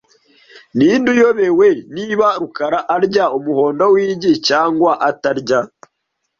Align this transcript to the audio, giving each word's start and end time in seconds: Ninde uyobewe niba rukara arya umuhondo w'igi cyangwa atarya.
Ninde 0.77 1.07
uyobewe 1.15 1.69
niba 1.95 2.27
rukara 2.41 2.79
arya 2.95 3.25
umuhondo 3.37 3.83
w'igi 3.93 4.31
cyangwa 4.47 4.91
atarya. 5.09 5.59